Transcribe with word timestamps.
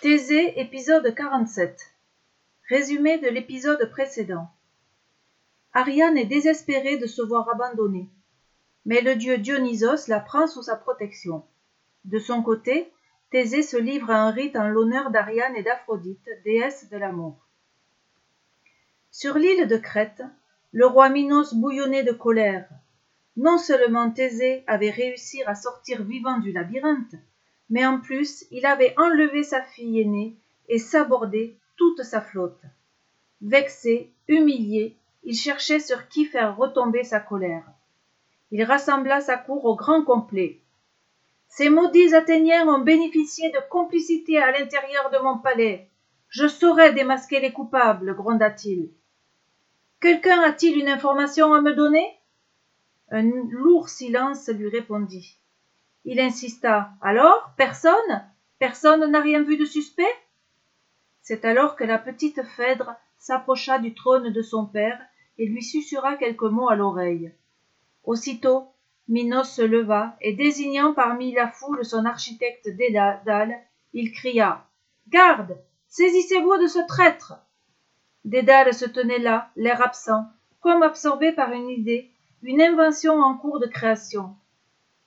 Thésée, 0.00 0.60
épisode 0.60 1.12
47. 1.12 1.92
Résumé 2.68 3.18
de 3.18 3.26
l'épisode 3.26 3.90
précédent. 3.90 4.48
Ariane 5.72 6.16
est 6.16 6.24
désespérée 6.24 6.98
de 6.98 7.06
se 7.08 7.20
voir 7.20 7.48
abandonnée, 7.48 8.08
mais 8.84 9.00
le 9.00 9.16
dieu 9.16 9.38
Dionysos 9.38 10.06
la 10.06 10.20
prend 10.20 10.46
sous 10.46 10.62
sa 10.62 10.76
protection. 10.76 11.44
De 12.04 12.20
son 12.20 12.44
côté, 12.44 12.92
Thésée 13.32 13.62
se 13.62 13.76
livre 13.76 14.12
à 14.12 14.22
un 14.22 14.30
rite 14.30 14.54
en 14.54 14.68
l'honneur 14.68 15.10
d'Ariane 15.10 15.56
et 15.56 15.64
d'Aphrodite, 15.64 16.30
déesse 16.44 16.88
de 16.90 16.96
l'amour. 16.96 17.48
Sur 19.10 19.36
l'île 19.36 19.66
de 19.66 19.76
Crète, 19.78 20.22
le 20.70 20.86
roi 20.86 21.08
Minos 21.08 21.54
bouillonnait 21.54 22.04
de 22.04 22.12
colère. 22.12 22.68
Non 23.36 23.58
seulement 23.58 24.12
Thésée 24.12 24.62
avait 24.68 24.90
réussi 24.90 25.42
à 25.42 25.56
sortir 25.56 26.04
vivant 26.04 26.38
du 26.38 26.52
labyrinthe, 26.52 27.16
mais 27.70 27.86
en 27.86 28.00
plus 28.00 28.46
il 28.50 28.66
avait 28.66 28.94
enlevé 28.96 29.42
sa 29.42 29.62
fille 29.62 30.00
aînée 30.00 30.36
et 30.68 30.78
sabordé 30.78 31.56
toute 31.76 32.02
sa 32.02 32.20
flotte. 32.20 32.62
Vexé, 33.40 34.12
humilié, 34.26 34.96
il 35.24 35.34
cherchait 35.34 35.80
sur 35.80 36.08
qui 36.08 36.24
faire 36.24 36.56
retomber 36.56 37.04
sa 37.04 37.20
colère. 37.20 37.64
Il 38.50 38.62
rassembla 38.64 39.20
sa 39.20 39.36
cour 39.36 39.64
au 39.64 39.76
grand 39.76 40.02
complet. 40.02 40.60
Ces 41.48 41.68
maudits 41.68 42.14
Athéniens 42.14 42.66
ont 42.68 42.80
bénéficié 42.80 43.50
de 43.50 43.58
complicité 43.70 44.38
à 44.38 44.50
l'intérieur 44.50 45.10
de 45.10 45.18
mon 45.18 45.38
palais. 45.38 45.88
Je 46.28 46.46
saurai 46.46 46.92
démasquer 46.92 47.40
les 47.40 47.52
coupables, 47.52 48.14
gronda-t-il. 48.14 48.90
Quelqu'un 50.00 50.40
a-t-il 50.42 50.78
une 50.78 50.88
information 50.88 51.54
à 51.54 51.60
me 51.60 51.74
donner? 51.74 52.06
Un 53.10 53.22
lourd 53.50 53.88
silence 53.88 54.48
lui 54.48 54.68
répondit. 54.68 55.38
Il 56.04 56.20
insista. 56.20 56.90
Alors 57.00 57.52
Personne? 57.56 58.24
Personne 58.58 59.10
n'a 59.10 59.20
rien 59.20 59.42
vu 59.42 59.56
de 59.56 59.64
suspect? 59.64 60.04
C'est 61.22 61.44
alors 61.44 61.76
que 61.76 61.84
la 61.84 61.98
petite 61.98 62.42
Phèdre 62.42 62.96
s'approcha 63.18 63.78
du 63.78 63.94
trône 63.94 64.32
de 64.32 64.42
son 64.42 64.66
père 64.66 64.98
et 65.38 65.46
lui 65.46 65.62
susurra 65.62 66.16
quelques 66.16 66.42
mots 66.42 66.68
à 66.68 66.76
l'oreille. 66.76 67.32
Aussitôt, 68.04 68.68
Minos 69.08 69.50
se 69.50 69.62
leva 69.62 70.16
et 70.20 70.34
désignant 70.34 70.92
parmi 70.92 71.32
la 71.32 71.48
foule 71.48 71.84
son 71.84 72.04
architecte 72.04 72.68
Dédale, 72.68 73.58
il 73.92 74.12
cria 74.12 74.66
Garde 75.08 75.58
Saisissez-vous 75.88 76.58
de 76.58 76.66
ce 76.66 76.86
traître 76.86 77.34
Dédale 78.24 78.74
se 78.74 78.84
tenait 78.84 79.18
là, 79.18 79.50
l'air 79.56 79.80
absent, 79.80 80.26
comme 80.60 80.82
absorbé 80.82 81.32
par 81.32 81.52
une 81.52 81.70
idée, 81.70 82.10
une 82.42 82.60
invention 82.60 83.20
en 83.20 83.36
cours 83.36 83.60
de 83.60 83.66
création. 83.66 84.36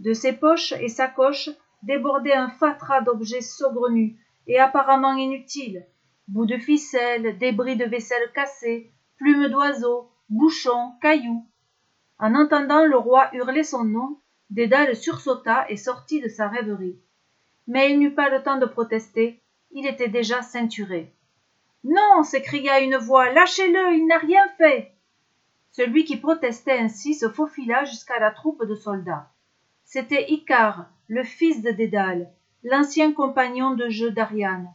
De 0.00 0.12
ses 0.12 0.32
poches 0.32 0.72
et 0.72 0.88
sacoches 0.88 1.50
débordait 1.82 2.34
un 2.34 2.50
fatras 2.50 3.02
d'objets 3.02 3.40
saugrenus 3.40 4.16
et 4.46 4.58
apparemment 4.58 5.14
inutiles 5.14 5.86
bouts 6.30 6.46
de 6.46 6.58
ficelle, 6.58 7.38
débris 7.38 7.76
de 7.76 7.84
vaisselle 7.84 8.30
cassée, 8.32 8.92
plumes 9.18 9.48
d'oiseaux, 9.48 10.10
bouchons, 10.28 10.92
cailloux. 11.02 11.44
En 12.18 12.34
entendant 12.34 12.84
le 12.84 12.96
roi 12.96 13.28
hurler 13.34 13.64
son 13.64 13.84
nom, 13.84 14.18
Dédale 14.48 14.96
sursauta 14.96 15.66
et 15.68 15.76
sortit 15.76 16.20
de 16.20 16.28
sa 16.28 16.48
rêverie. 16.48 16.98
Mais 17.66 17.90
il 17.90 17.98
n'eut 17.98 18.14
pas 18.14 18.30
le 18.30 18.42
temps 18.42 18.58
de 18.58 18.66
protester, 18.66 19.42
il 19.70 19.86
était 19.86 20.08
déjà 20.08 20.42
ceinturé. 20.42 21.12
Non 21.84 22.22
s'écria 22.22 22.80
une 22.80 22.96
voix, 22.96 23.30
lâchez-le, 23.30 23.94
il 23.94 24.06
n'a 24.06 24.18
rien 24.18 24.48
fait. 24.56 24.92
Celui 25.72 26.04
qui 26.04 26.16
protestait 26.16 26.78
ainsi 26.78 27.14
se 27.14 27.28
faufila 27.28 27.84
jusqu'à 27.84 28.18
la 28.18 28.30
troupe 28.30 28.64
de 28.64 28.74
soldats. 28.74 29.30
C'était 29.92 30.30
Icare, 30.30 30.86
le 31.08 31.24
fils 31.24 31.62
de 31.62 31.72
Dédale, 31.72 32.30
l'ancien 32.62 33.12
compagnon 33.12 33.74
de 33.74 33.88
jeu 33.88 34.12
d'Ariane. 34.12 34.72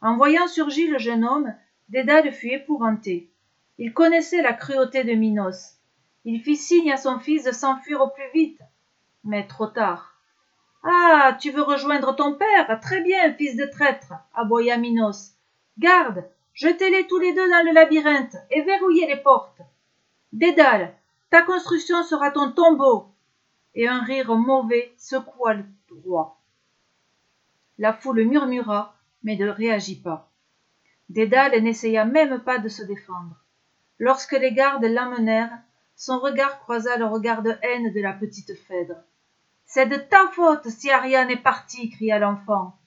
En 0.00 0.16
voyant 0.16 0.48
surgir 0.48 0.90
le 0.90 0.96
jeune 0.96 1.26
homme, 1.26 1.54
Dédale 1.90 2.32
fut 2.32 2.48
épouvanté. 2.48 3.30
Il 3.76 3.92
connaissait 3.92 4.40
la 4.40 4.54
cruauté 4.54 5.04
de 5.04 5.12
Minos. 5.12 5.76
Il 6.24 6.40
fit 6.40 6.56
signe 6.56 6.90
à 6.90 6.96
son 6.96 7.18
fils 7.18 7.44
de 7.44 7.52
s'enfuir 7.52 8.00
au 8.00 8.08
plus 8.08 8.30
vite. 8.32 8.58
Mais 9.24 9.46
trop 9.46 9.66
tard. 9.66 10.14
Ah. 10.84 11.36
Tu 11.38 11.50
veux 11.50 11.60
rejoindre 11.60 12.16
ton 12.16 12.32
père? 12.32 12.80
Très 12.80 13.02
bien, 13.02 13.34
fils 13.34 13.56
de 13.56 13.66
traître, 13.66 14.14
aboya 14.32 14.78
Minos. 14.78 15.34
Garde. 15.76 16.24
Jetez 16.54 16.88
les 16.88 17.06
tous 17.06 17.18
les 17.18 17.34
deux 17.34 17.50
dans 17.50 17.66
le 17.66 17.74
labyrinthe 17.74 18.36
et 18.50 18.62
verrouillez 18.62 19.06
les 19.06 19.20
portes. 19.20 19.60
Dédale, 20.32 20.94
ta 21.28 21.42
construction 21.42 22.02
sera 22.04 22.30
ton 22.30 22.52
tombeau. 22.52 23.09
Et 23.74 23.86
un 23.86 24.02
rire 24.02 24.34
mauvais 24.34 24.92
secoua 24.98 25.54
le 25.54 25.64
roi. 26.04 26.40
La 27.78 27.92
foule 27.92 28.24
murmura, 28.24 28.94
mais 29.22 29.36
ne 29.36 29.48
réagit 29.48 30.00
pas. 30.00 30.30
Dédale 31.08 31.60
n'essaya 31.62 32.04
même 32.04 32.40
pas 32.40 32.58
de 32.58 32.68
se 32.68 32.82
défendre. 32.82 33.36
Lorsque 33.98 34.32
les 34.32 34.52
gardes 34.52 34.84
l'emmenèrent, 34.84 35.58
son 35.96 36.18
regard 36.18 36.60
croisa 36.60 36.96
le 36.96 37.04
regard 37.04 37.42
de 37.42 37.54
haine 37.62 37.92
de 37.92 38.00
la 38.00 38.12
petite 38.12 38.54
Phèdre. 38.54 38.96
C'est 39.66 39.86
de 39.86 39.96
ta 39.96 40.28
faute 40.28 40.68
si 40.68 40.90
Ariane 40.90 41.30
est 41.30 41.42
partie, 41.42 41.90
cria 41.90 42.18
l'enfant. 42.18 42.78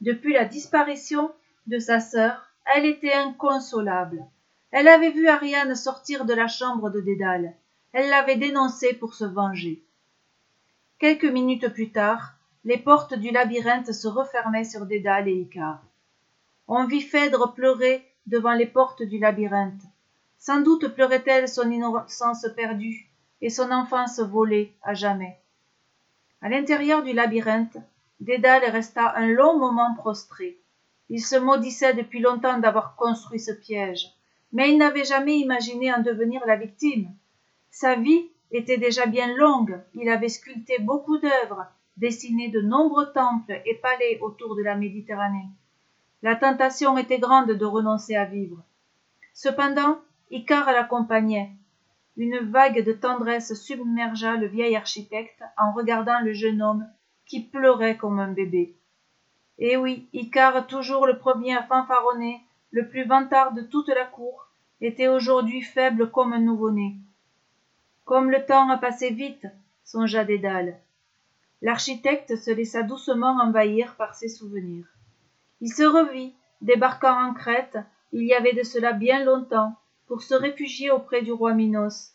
Depuis 0.00 0.34
la 0.34 0.44
disparition 0.44 1.32
de 1.66 1.78
sa 1.78 2.00
sœur, 2.00 2.50
elle 2.64 2.86
était 2.86 3.12
inconsolable. 3.12 4.24
Elle 4.70 4.88
avait 4.88 5.10
vu 5.10 5.28
Ariane 5.28 5.74
sortir 5.74 6.24
de 6.24 6.34
la 6.34 6.48
chambre 6.48 6.90
de 6.90 7.00
Dédale. 7.00 7.54
Elle 7.92 8.08
l'avait 8.08 8.36
dénoncé 8.36 8.94
pour 8.94 9.14
se 9.14 9.24
venger. 9.24 9.84
Quelques 11.02 11.24
minutes 11.24 11.66
plus 11.66 11.90
tard, 11.90 12.34
les 12.62 12.78
portes 12.78 13.14
du 13.14 13.32
labyrinthe 13.32 13.90
se 13.90 14.06
refermaient 14.06 14.62
sur 14.62 14.86
Dédale 14.86 15.26
et 15.26 15.34
Icare. 15.34 15.82
On 16.68 16.86
vit 16.86 17.00
Phèdre 17.00 17.54
pleurer 17.54 18.06
devant 18.28 18.52
les 18.52 18.66
portes 18.66 19.02
du 19.02 19.18
labyrinthe. 19.18 19.82
Sans 20.38 20.60
doute 20.60 20.86
pleurait-elle 20.94 21.48
son 21.48 21.68
innocence 21.72 22.46
perdue 22.54 23.10
et 23.40 23.50
son 23.50 23.72
enfance 23.72 24.20
volée 24.20 24.76
à 24.80 24.94
jamais. 24.94 25.40
À 26.40 26.48
l'intérieur 26.48 27.02
du 27.02 27.12
labyrinthe, 27.12 27.78
Dédale 28.20 28.70
resta 28.70 29.12
un 29.16 29.26
long 29.26 29.58
moment 29.58 29.96
prostré. 29.96 30.60
Il 31.08 31.20
se 31.20 31.34
maudissait 31.34 31.94
depuis 31.94 32.20
longtemps 32.20 32.60
d'avoir 32.60 32.94
construit 32.94 33.40
ce 33.40 33.50
piège, 33.50 34.06
mais 34.52 34.70
il 34.70 34.78
n'avait 34.78 35.02
jamais 35.04 35.36
imaginé 35.40 35.92
en 35.92 36.00
devenir 36.00 36.46
la 36.46 36.54
victime. 36.54 37.10
Sa 37.72 37.96
vie 37.96 38.30
était 38.52 38.78
déjà 38.78 39.06
bien 39.06 39.34
longue, 39.36 39.80
il 39.94 40.08
avait 40.08 40.28
sculpté 40.28 40.76
beaucoup 40.80 41.18
d'œuvres, 41.18 41.66
dessiné 41.96 42.48
de 42.48 42.60
nombreux 42.60 43.12
temples 43.12 43.60
et 43.66 43.74
palais 43.76 44.18
autour 44.20 44.54
de 44.56 44.62
la 44.62 44.76
Méditerranée. 44.76 45.48
La 46.22 46.36
tentation 46.36 46.96
était 46.98 47.18
grande 47.18 47.50
de 47.50 47.64
renoncer 47.64 48.14
à 48.14 48.24
vivre. 48.24 48.62
Cependant, 49.32 49.98
Icare 50.30 50.72
l'accompagnait. 50.72 51.50
Une 52.16 52.38
vague 52.38 52.84
de 52.84 52.92
tendresse 52.92 53.54
submergea 53.54 54.36
le 54.36 54.46
vieil 54.46 54.76
architecte 54.76 55.42
en 55.56 55.72
regardant 55.72 56.20
le 56.20 56.32
jeune 56.34 56.62
homme 56.62 56.86
qui 57.26 57.40
pleurait 57.40 57.96
comme 57.96 58.20
un 58.20 58.32
bébé. 58.32 58.76
Eh 59.58 59.76
oui, 59.76 60.08
Icare, 60.12 60.66
toujours 60.66 61.06
le 61.06 61.18
premier 61.18 61.56
à 61.56 61.62
fanfaronner, 61.62 62.40
le 62.70 62.88
plus 62.88 63.04
vantard 63.04 63.52
de 63.52 63.62
toute 63.62 63.88
la 63.88 64.04
cour, 64.04 64.48
était 64.80 65.08
aujourd'hui 65.08 65.62
faible 65.62 66.10
comme 66.10 66.32
un 66.32 66.40
nouveau-né. 66.40 66.96
Comme 68.04 68.30
le 68.30 68.44
temps 68.44 68.68
a 68.68 68.78
passé 68.78 69.10
vite, 69.10 69.46
songea 69.84 70.24
Dédale. 70.24 70.78
L'architecte 71.60 72.36
se 72.36 72.50
laissa 72.50 72.82
doucement 72.82 73.38
envahir 73.40 73.94
par 73.96 74.14
ses 74.14 74.28
souvenirs. 74.28 74.86
Il 75.60 75.72
se 75.72 75.84
revit, 75.84 76.34
débarquant 76.60 77.28
en 77.28 77.34
Crète, 77.34 77.78
il 78.12 78.24
y 78.24 78.34
avait 78.34 78.54
de 78.54 78.64
cela 78.64 78.92
bien 78.92 79.24
longtemps, 79.24 79.76
pour 80.08 80.22
se 80.22 80.34
réfugier 80.34 80.90
auprès 80.90 81.22
du 81.22 81.32
roi 81.32 81.54
Minos. 81.54 82.14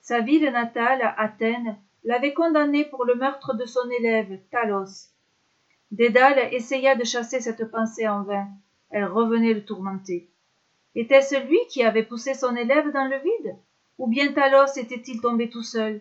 Sa 0.00 0.20
ville 0.20 0.50
natale, 0.50 1.14
Athènes, 1.16 1.78
l'avait 2.04 2.34
condamné 2.34 2.84
pour 2.84 3.04
le 3.04 3.14
meurtre 3.14 3.54
de 3.54 3.64
son 3.64 3.88
élève, 4.00 4.40
Talos. 4.50 5.10
Dédale 5.92 6.52
essaya 6.52 6.96
de 6.96 7.04
chasser 7.04 7.40
cette 7.40 7.70
pensée 7.70 8.08
en 8.08 8.22
vain. 8.22 8.48
Elle 8.90 9.04
revenait 9.04 9.54
le 9.54 9.64
tourmenter. 9.64 10.28
Était-ce 10.94 11.36
lui 11.46 11.58
qui 11.68 11.84
avait 11.84 12.02
poussé 12.02 12.34
son 12.34 12.56
élève 12.56 12.92
dans 12.92 13.06
le 13.06 13.18
vide? 13.18 13.56
Ou 14.00 14.06
bien 14.06 14.32
Talos 14.32 14.78
était-il 14.78 15.20
tombé 15.20 15.50
tout 15.50 15.62
seul? 15.62 16.00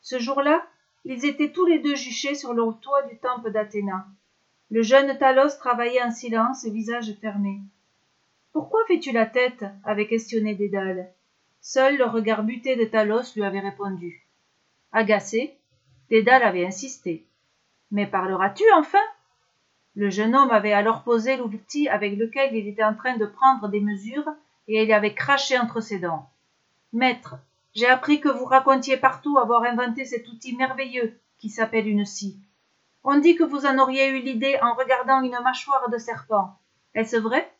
Ce 0.00 0.20
jour-là, 0.20 0.64
ils 1.04 1.26
étaient 1.26 1.50
tous 1.50 1.66
les 1.66 1.80
deux 1.80 1.96
juchés 1.96 2.36
sur 2.36 2.54
le 2.54 2.62
toit 2.80 3.02
du 3.08 3.18
temple 3.18 3.50
d'Athéna. 3.50 4.06
Le 4.70 4.82
jeune 4.82 5.18
Talos 5.18 5.56
travaillait 5.58 6.00
en 6.00 6.12
silence, 6.12 6.64
visage 6.64 7.12
fermé. 7.20 7.58
Pourquoi 8.52 8.82
fais-tu 8.86 9.10
la 9.10 9.26
tête? 9.26 9.64
avait 9.82 10.06
questionné 10.06 10.54
Dédale. 10.54 11.12
Seul 11.60 11.96
le 11.96 12.04
regard 12.04 12.44
buté 12.44 12.76
de 12.76 12.84
Talos 12.84 13.34
lui 13.34 13.42
avait 13.42 13.58
répondu. 13.58 14.28
Agacé, 14.92 15.58
Dédale 16.10 16.44
avait 16.44 16.64
insisté. 16.64 17.26
Mais 17.90 18.06
parleras-tu 18.06 18.62
enfin? 18.76 19.02
Le 19.96 20.08
jeune 20.08 20.36
homme 20.36 20.52
avait 20.52 20.72
alors 20.72 21.02
posé 21.02 21.36
l'outil 21.36 21.88
avec 21.88 22.16
lequel 22.16 22.54
il 22.54 22.68
était 22.68 22.84
en 22.84 22.94
train 22.94 23.16
de 23.16 23.26
prendre 23.26 23.66
des 23.66 23.80
mesures 23.80 24.30
et 24.68 24.84
il 24.84 24.92
avait 24.92 25.14
craché 25.14 25.58
entre 25.58 25.80
ses 25.80 25.98
dents. 25.98 26.30
Maître, 26.94 27.34
j'ai 27.74 27.88
appris 27.88 28.20
que 28.20 28.28
vous 28.28 28.44
racontiez 28.44 28.96
partout 28.96 29.36
avoir 29.36 29.64
inventé 29.64 30.04
cet 30.04 30.28
outil 30.28 30.54
merveilleux 30.54 31.18
qui 31.38 31.50
s'appelle 31.50 31.88
une 31.88 32.04
scie. 32.04 32.38
On 33.02 33.18
dit 33.18 33.34
que 33.34 33.42
vous 33.42 33.66
en 33.66 33.78
auriez 33.80 34.06
eu 34.10 34.20
l'idée 34.20 34.56
en 34.62 34.74
regardant 34.74 35.20
une 35.20 35.36
mâchoire 35.42 35.90
de 35.90 35.98
serpent. 35.98 36.56
Est-ce 36.94 37.16
vrai? 37.16 37.52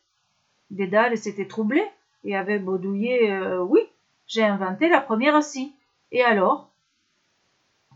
Dédale 0.71 1.17
s'était 1.17 1.49
troublé 1.49 1.83
et 2.23 2.37
avait 2.37 2.59
baudouillé 2.59 3.29
euh, 3.29 3.61
Oui, 3.61 3.81
j'ai 4.25 4.43
inventé 4.43 4.87
la 4.87 5.01
première 5.01 5.43
scie. 5.43 5.75
Et 6.13 6.23
alors? 6.23 6.71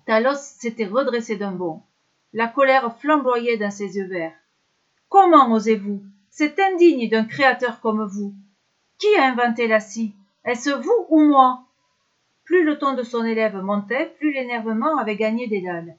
Talos 0.06 0.36
s'était 0.36 0.88
redressé 0.88 1.38
d'un 1.38 1.54
bond. 1.54 1.82
La 2.34 2.50
colère 2.50 3.00
flamboyait 3.00 3.58
dans 3.58 3.72
ses 3.72 3.96
yeux 3.96 4.08
verts. 4.08 4.36
Comment 5.08 5.50
osez-vous? 5.54 6.04
C'est 6.30 6.60
indigne 6.60 7.10
d'un 7.10 7.24
créateur 7.24 7.80
comme 7.80 8.04
vous. 8.04 8.36
Qui 8.98 9.08
a 9.18 9.30
inventé 9.30 9.68
la 9.68 9.80
scie? 9.80 10.14
Est-ce 10.50 10.72
vous 10.72 11.06
ou 11.10 11.20
moi? 11.20 11.62
Plus 12.44 12.64
le 12.64 12.80
ton 12.80 12.94
de 12.94 13.04
son 13.04 13.24
élève 13.24 13.56
montait, 13.58 14.16
plus 14.18 14.34
l'énervement 14.34 14.98
avait 14.98 15.16
gagné 15.16 15.46
Dédale. 15.46 15.96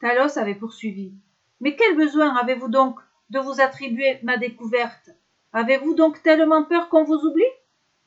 Talos 0.00 0.36
avait 0.36 0.56
poursuivi. 0.56 1.14
Mais 1.60 1.76
quel 1.76 1.96
besoin 1.96 2.34
avez-vous 2.34 2.66
donc 2.66 2.98
de 3.30 3.38
vous 3.38 3.60
attribuer 3.60 4.18
ma 4.24 4.36
découverte? 4.36 5.10
Avez-vous 5.52 5.94
donc 5.94 6.20
tellement 6.24 6.64
peur 6.64 6.88
qu'on 6.88 7.04
vous 7.04 7.24
oublie? 7.24 7.44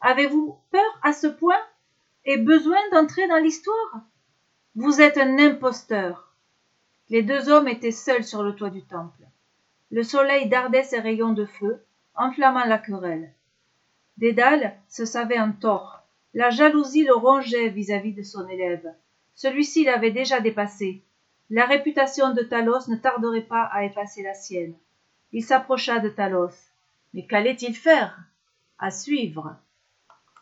Avez-vous 0.01 0.57
peur 0.71 0.99
à 1.03 1.13
ce 1.13 1.27
point? 1.27 1.63
Et 2.25 2.35
besoin 2.35 2.81
d'entrer 2.91 3.25
dans 3.29 3.37
l'histoire? 3.37 4.01
Vous 4.75 4.99
êtes 4.99 5.17
un 5.17 5.39
imposteur. 5.39 6.33
Les 7.07 7.21
deux 7.21 7.47
hommes 7.47 7.69
étaient 7.69 7.91
seuls 7.91 8.25
sur 8.25 8.43
le 8.43 8.53
toit 8.55 8.71
du 8.71 8.83
temple. 8.83 9.23
Le 9.91 10.03
soleil 10.03 10.49
dardait 10.49 10.83
ses 10.83 10.99
rayons 10.99 11.31
de 11.31 11.45
feu, 11.45 11.81
enflammant 12.13 12.65
la 12.65 12.77
querelle. 12.77 13.31
Dédale 14.17 14.75
se 14.87 15.05
savait 15.05 15.39
en 15.39 15.51
tort. 15.51 16.03
La 16.33 16.49
jalousie 16.49 17.03
le 17.03 17.13
rongeait 17.13 17.69
vis-à-vis 17.69 18.13
de 18.13 18.23
son 18.23 18.47
élève. 18.47 18.93
Celui-ci 19.35 19.83
l'avait 19.83 20.11
déjà 20.11 20.39
dépassé. 20.39 21.03
La 21.49 21.65
réputation 21.65 22.33
de 22.33 22.41
Talos 22.41 22.89
ne 22.89 22.95
tarderait 22.95 23.41
pas 23.41 23.69
à 23.71 23.85
effacer 23.85 24.23
la 24.23 24.33
sienne. 24.33 24.73
Il 25.31 25.43
s'approcha 25.43 25.99
de 25.99 26.09
Talos. 26.09 26.71
Mais 27.13 27.25
qu'allait-il 27.25 27.75
faire? 27.75 28.19
À 28.79 28.91
suivre. 28.91 29.55